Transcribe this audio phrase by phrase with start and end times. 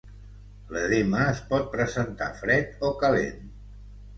[0.75, 3.57] L'edema es pot presentar fred o calent.